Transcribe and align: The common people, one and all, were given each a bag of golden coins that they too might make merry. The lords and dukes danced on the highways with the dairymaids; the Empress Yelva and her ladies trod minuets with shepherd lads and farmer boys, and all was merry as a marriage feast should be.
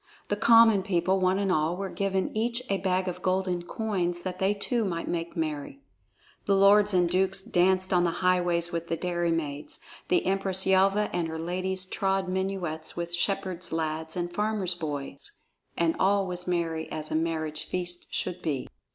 The 0.29 0.35
common 0.35 0.81
people, 0.81 1.19
one 1.19 1.37
and 1.37 1.51
all, 1.51 1.77
were 1.77 1.87
given 1.91 2.35
each 2.35 2.63
a 2.71 2.79
bag 2.79 3.07
of 3.07 3.21
golden 3.21 3.61
coins 3.61 4.23
that 4.23 4.39
they 4.39 4.55
too 4.55 4.83
might 4.83 5.07
make 5.07 5.37
merry. 5.37 5.83
The 6.45 6.55
lords 6.55 6.91
and 6.91 7.07
dukes 7.07 7.43
danced 7.43 7.93
on 7.93 8.03
the 8.03 8.09
highways 8.25 8.71
with 8.71 8.87
the 8.87 8.97
dairymaids; 8.97 9.79
the 10.07 10.25
Empress 10.25 10.65
Yelva 10.65 11.11
and 11.13 11.27
her 11.27 11.37
ladies 11.37 11.85
trod 11.85 12.27
minuets 12.27 12.97
with 12.97 13.13
shepherd 13.13 13.71
lads 13.71 14.17
and 14.17 14.33
farmer 14.33 14.65
boys, 14.79 15.31
and 15.77 15.95
all 15.99 16.25
was 16.25 16.47
merry 16.47 16.91
as 16.91 17.11
a 17.11 17.15
marriage 17.15 17.67
feast 17.67 18.11
should 18.11 18.41
be. 18.41 18.67